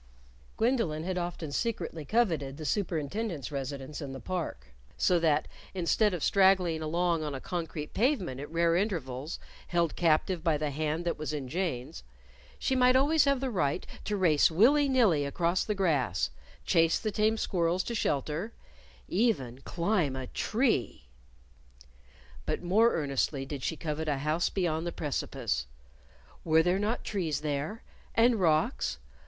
[0.57, 6.23] Gwendolyn had often secretly coveted the Superintendent's residence in the Park (so that, instead of
[6.23, 9.37] straggling along a concrete pavement at rare intervals,
[9.67, 12.01] held captive by the hand that was in Jane's,
[12.57, 16.31] she might always have the right to race willy nilly across the grass
[16.65, 18.53] chase the tame squirrels to shelter
[19.07, 21.05] even climb a tree).
[22.47, 25.67] But more earnestly did she covet a house beyond the precipice.
[26.43, 27.83] Were there not trees there?
[28.15, 28.97] and rocks?